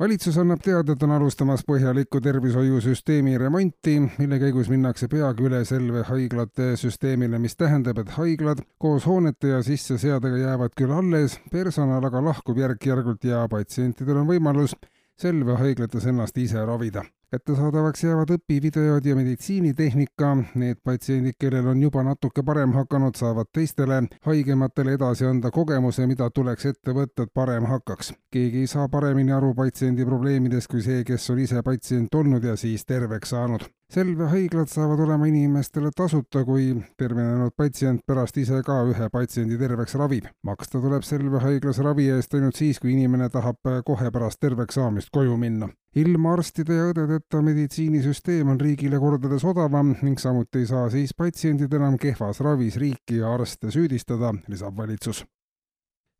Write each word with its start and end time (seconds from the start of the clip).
valitsus 0.00 0.36
annab 0.38 0.60
teada, 0.64 0.92
et 0.92 1.02
on 1.02 1.14
alustamas 1.16 1.64
põhjalikku 1.68 2.20
tervishoiusüsteemi 2.24 3.38
remonti, 3.40 3.96
mille 4.18 4.38
käigus 4.42 4.70
minnakse 4.72 5.08
peagi 5.08 5.46
üle 5.48 5.62
Selve 5.64 6.04
haiglate 6.10 6.74
süsteemile, 6.80 7.40
mis 7.42 7.56
tähendab, 7.56 7.98
et 8.02 8.14
haiglad 8.18 8.62
koos 8.78 9.06
hoonete 9.06 9.54
ja 9.54 9.62
sisseseadega 9.66 10.42
jäävad 10.44 10.76
küll 10.76 10.92
alles, 10.92 11.38
personal 11.52 12.04
aga 12.04 12.24
lahkub 12.30 12.60
järk-järgult 12.60 13.24
ja 13.24 13.46
patsientidel 13.50 14.24
on 14.24 14.30
võimalus 14.30 14.76
Selve 15.16 15.56
haiglates 15.56 16.04
ennast 16.06 16.36
ise 16.38 16.60
ravida 16.60 17.06
kättesaadavaks 17.34 18.04
jäävad 18.04 18.30
õpivideod 18.36 19.06
ja 19.06 19.16
meditsiinitehnika, 19.18 20.30
need 20.54 20.78
patsiendid, 20.84 21.34
kellel 21.40 21.66
on 21.72 21.82
juba 21.82 22.04
natuke 22.06 22.44
parem 22.46 22.74
hakanud, 22.76 23.18
saavad 23.18 23.50
teistele 23.52 24.02
haigematele 24.26 24.94
edasi 24.98 25.26
anda 25.26 25.50
kogemuse, 25.50 26.06
mida 26.06 26.30
tuleks 26.30 26.70
ette 26.72 26.94
võtta, 26.94 27.26
et 27.26 27.34
parem 27.34 27.66
hakkaks. 27.66 28.12
keegi 28.30 28.62
ei 28.64 28.70
saa 28.70 28.88
paremini 28.88 29.32
aru 29.32 29.54
patsiendi 29.54 30.04
probleemidest 30.04 30.70
kui 30.70 30.82
see, 30.82 31.02
kes 31.04 31.30
on 31.30 31.42
ise 31.42 31.62
patsient 31.62 32.14
olnud 32.14 32.44
ja 32.44 32.56
siis 32.56 32.84
terveks 32.86 33.34
saanud 33.34 33.66
Selve 33.86 34.26
haiglad 34.26 34.66
saavad 34.66 34.98
olema 35.00 35.28
inimestele 35.30 35.92
tasuta, 35.94 36.40
kui 36.44 36.72
tervenenud 36.98 37.52
patsient 37.56 38.00
pärast 38.06 38.36
ise 38.42 38.58
ka 38.66 38.80
ühe 38.90 39.06
patsiendi 39.12 39.58
terveks 39.60 39.94
ravib. 39.94 40.26
maksta 40.42 40.80
tuleb 40.82 41.06
Selve 41.06 41.38
haiglas 41.38 41.78
ravi 41.78 42.08
eest 42.10 42.34
ainult 42.34 42.58
siis, 42.58 42.80
kui 42.82 42.96
inimene 42.96 43.30
tahab 43.30 43.70
kohe 43.86 44.10
pärast 44.10 44.40
terveks 44.42 44.74
saamist 44.74 45.14
koju 45.14 45.36
minna. 45.36 45.70
ilma 45.94 46.32
arstide 46.32 46.74
ja 46.74 46.90
õdedeta 46.90 47.42
meditsiinisüsteem 47.42 48.48
on 48.48 48.60
riigile 48.60 48.98
kordades 48.98 49.44
odavam 49.44 49.94
ning 50.02 50.18
samuti 50.18 50.58
ei 50.58 50.66
saa 50.66 50.90
siis 50.90 51.14
patsiendid 51.14 51.72
enam 51.72 51.96
kehvas 51.96 52.40
ravis 52.40 52.76
riiki 52.76 53.22
ja 53.22 53.34
arste 53.34 53.70
süüdistada, 53.70 54.34
lisab 54.48 54.76
valitsus 54.76 55.24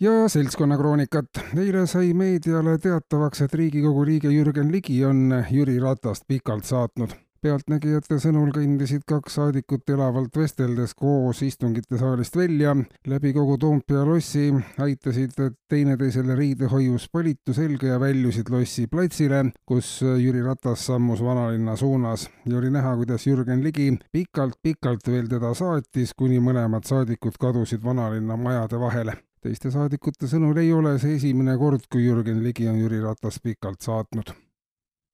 ja 0.00 0.28
seltskonnakroonikat. 0.28 1.44
eile 1.56 1.86
sai 1.86 2.12
meediale 2.12 2.78
teatavaks, 2.78 3.40
et 3.40 3.54
Riigikogu 3.54 4.04
liige 4.04 4.28
Jürgen 4.28 4.72
Ligi 4.72 5.04
on 5.04 5.44
Jüri 5.50 5.78
Ratast 5.78 6.26
pikalt 6.26 6.64
saatnud 6.64 7.14
pealtnägijate 7.42 8.20
sõnul 8.22 8.52
kõndisid 8.54 9.02
kaks 9.08 9.34
saadikut 9.38 9.90
elavalt 9.90 10.36
vesteldes 10.38 10.94
koos 10.94 11.40
istungite 11.42 11.98
saalist 11.98 12.36
välja. 12.38 12.74
Läbi 13.10 13.32
kogu 13.34 13.56
Toompea 13.58 14.04
lossi, 14.06 14.52
aitasid 14.78 15.34
teineteisele 15.70 16.36
riidehoius 16.38 17.08
palitu 17.12 17.54
selga 17.56 17.94
ja 17.94 17.98
väljusid 18.00 18.52
lossi 18.52 18.86
platsile, 18.86 19.42
kus 19.66 19.88
Jüri 20.02 20.44
Ratas 20.46 20.86
sammus 20.86 21.24
vanalinna 21.24 21.74
suunas. 21.76 22.28
Ja 22.46 22.60
oli 22.60 22.70
näha, 22.70 22.94
kuidas 23.00 23.26
Jürgen 23.26 23.64
Ligi 23.64 23.90
pikalt-pikalt 24.12 25.10
veel 25.10 25.26
teda 25.32 25.50
saatis, 25.58 26.14
kuni 26.14 26.38
mõlemad 26.38 26.86
saadikud 26.86 27.40
kadusid 27.42 27.82
vanalinna 27.82 28.38
majade 28.38 28.78
vahele. 28.78 29.18
Teiste 29.42 29.74
saadikute 29.74 30.30
sõnul 30.30 30.62
ei 30.62 30.70
ole 30.72 30.94
see 31.02 31.18
esimene 31.18 31.58
kord, 31.58 31.90
kui 31.90 32.06
Jürgen 32.06 32.38
Ligi 32.46 32.70
on 32.70 32.78
Jüri 32.78 33.02
Ratast 33.02 33.42
pikalt 33.42 33.82
saatnud 33.82 34.30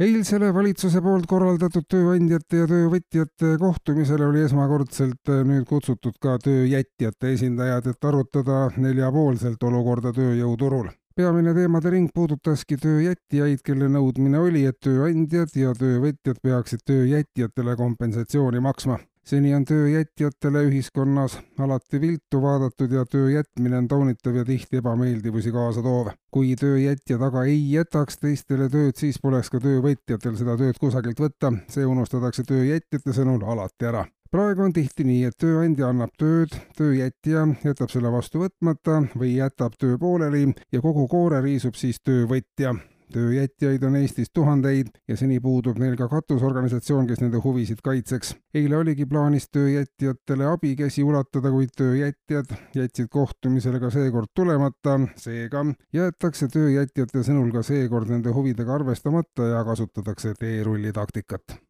eilsele 0.00 0.48
valitsuse 0.54 1.02
poolt 1.04 1.26
korraldatud 1.28 1.84
tööandjate 1.90 2.62
ja 2.62 2.68
töövõtjate 2.70 3.52
kohtumisele 3.60 4.26
oli 4.26 4.46
esmakordselt 4.46 5.28
äh, 5.28 5.42
nüüd 5.46 5.66
kutsutud 5.68 6.16
ka 6.22 6.38
tööjätjate 6.42 7.34
esindajad, 7.36 7.90
et 7.92 8.08
arutada 8.08 8.64
neljapoolselt 8.76 9.62
olukorda 9.62 10.12
tööjõuturul. 10.16 10.90
peamine 11.16 11.52
teemade 11.54 11.90
ring 11.90 12.08
puudutaski 12.14 12.76
tööjätjaid, 12.80 13.60
kelle 13.62 13.88
nõudmine 13.88 14.38
oli, 14.40 14.64
et 14.64 14.80
tööandjad 14.80 15.52
ja 15.54 15.74
töövõtjad 15.76 16.40
peaksid 16.42 16.84
tööjätjatele 16.88 17.76
kompensatsiooni 17.76 18.60
maksma 18.60 18.98
seni 19.24 19.54
on 19.54 19.64
töö 19.64 19.88
jätjatele 19.88 20.64
ühiskonnas 20.68 21.38
alati 21.58 22.00
viltu 22.00 22.42
vaadatud 22.42 22.92
ja 22.92 23.04
töö 23.06 23.30
jätmine 23.30 23.78
on 23.78 23.88
taunitav 23.88 24.36
ja 24.36 24.44
tihti 24.44 24.76
ebameeldivusi 24.76 25.52
kaasa 25.52 25.82
toov. 25.82 26.08
kui 26.30 26.54
tööjätja 26.56 27.18
taga 27.18 27.44
ei 27.44 27.72
jätaks 27.72 28.18
teistele 28.18 28.68
tööd, 28.68 28.96
siis 28.96 29.18
poleks 29.22 29.50
ka 29.50 29.60
töövõtjatel 29.60 30.36
seda 30.36 30.56
tööd 30.56 30.78
kusagilt 30.80 31.20
võtta, 31.20 31.52
see 31.68 31.86
unustatakse 31.86 32.44
tööjätjate 32.48 33.12
sõnul 33.12 33.44
alati 33.44 33.90
ära. 33.90 34.06
Praegu 34.32 34.62
on 34.64 34.72
tihti 34.72 35.04
nii, 35.04 35.26
et 35.28 35.36
tööandja 35.36 35.90
annab 35.92 36.14
tööd, 36.18 36.54
tööjätja 36.78 37.44
jätab 37.66 37.90
selle 37.92 38.12
vastu 38.14 38.40
võtmata 38.40 39.02
või 39.12 39.34
jätab 39.36 39.76
töö 39.76 39.98
pooleli 40.00 40.46
ja 40.72 40.80
kogu 40.80 41.04
koore 41.08 41.42
riisub 41.44 41.76
siis 41.76 42.00
töövõtja 42.00 42.72
tööjätjaid 43.12 43.84
on 43.86 43.96
Eestis 44.00 44.30
tuhandeid 44.34 44.92
ja 45.08 45.16
seni 45.16 45.38
puudub 45.40 45.78
neil 45.80 45.96
ka 46.00 46.08
katusorganisatsioon, 46.10 47.06
kes 47.08 47.22
nende 47.22 47.40
huvisid 47.44 47.82
kaitseks. 47.84 48.34
eile 48.54 48.76
oligi 48.76 49.06
plaanis 49.06 49.48
tööjätjatele 49.52 50.46
abikäsi 50.52 51.02
ulatada, 51.02 51.50
kuid 51.50 51.74
tööjätjad 51.76 52.54
jätsid 52.76 53.10
kohtumisele 53.10 53.80
ka 53.80 53.90
seekord 53.90 54.32
tulemata, 54.34 54.98
seega 55.16 55.64
jäetakse 55.92 56.48
tööjätjate 56.52 57.24
sõnul 57.26 57.52
ka 57.52 57.62
seekord 57.66 58.12
nende 58.12 58.32
huvidega 58.32 58.74
arvestamata 58.80 59.52
ja 59.56 59.64
kasutatakse 59.68 60.34
teerulli 60.38 60.92
taktikat 60.92 61.60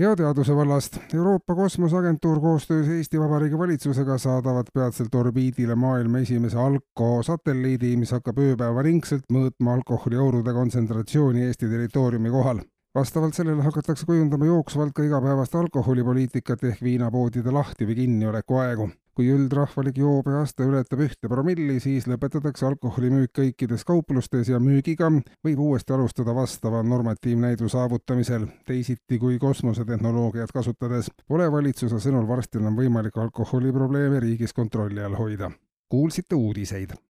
ja 0.00 0.16
teaduse 0.16 0.56
vallast. 0.56 0.96
Euroopa 1.14 1.54
Kosmoseagentuur 1.54 2.40
koostöös 2.40 2.88
Eesti 2.88 3.20
Vabariigi 3.20 3.58
valitsusega 3.58 4.18
saadavad 4.18 4.72
peatselt 4.74 5.14
orbiidile 5.14 5.74
maailma 5.74 6.18
esimese 6.24 6.58
alkosatelliidi, 6.58 7.96
mis 8.00 8.12
hakkab 8.16 8.40
ööpäevaringselt 8.40 9.28
mõõtma 9.32 9.76
alkoholiaurude 9.76 10.56
kontsentratsiooni 10.56 11.44
Eesti 11.48 11.68
territooriumi 11.68 12.30
kohal 12.30 12.64
vastavalt 12.94 13.34
sellele 13.34 13.62
hakatakse 13.62 14.06
kujundama 14.06 14.48
jooksvalt 14.48 14.96
ka 14.96 15.04
igapäevast 15.06 15.54
alkoholipoliitikat 15.54 16.64
ehk 16.72 16.82
viinapoodide 16.82 17.52
lahti 17.54 17.86
või 17.86 18.00
kinnioleku 18.00 18.58
aegu 18.64 18.88
kui 19.14 19.30
üldrahvalik 19.34 19.98
joobeaste 20.00 20.66
ületab 20.68 21.02
ühte 21.06 21.28
promilli, 21.28 21.78
siis 21.82 22.06
lõpetatakse 22.10 22.66
alkoholimüük 22.68 23.32
kõikides 23.40 23.84
kauplustes 23.88 24.48
ja 24.52 24.60
müügiga 24.62 25.10
võib 25.46 25.64
uuesti 25.66 25.96
alustada 25.96 26.34
vastava 26.36 26.82
normatiivnäidu 26.82 27.68
saavutamisel. 27.68 28.46
teisiti 28.66 29.18
kui 29.18 29.38
kosmosetehnoloogiat 29.38 30.52
kasutades 30.52 31.10
pole 31.26 31.50
valitsuse 31.52 32.00
sõnul 32.00 32.28
varsti 32.28 32.58
enam 32.58 32.76
võimalik 32.76 33.16
alkoholiprobleeme 33.18 34.20
riigis 34.20 34.52
kontrolli 34.52 35.04
all 35.04 35.16
hoida. 35.18 35.50
kuulsite 35.88 36.34
uudiseid. 36.34 37.00